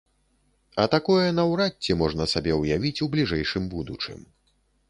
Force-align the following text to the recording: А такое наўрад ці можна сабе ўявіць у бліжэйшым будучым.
А 0.83 0.85
такое 0.93 1.25
наўрад 1.39 1.77
ці 1.87 1.97
можна 2.01 2.29
сабе 2.33 2.57
ўявіць 2.63 2.97
у 3.07 3.09
бліжэйшым 3.17 3.63
будучым. 3.75 4.19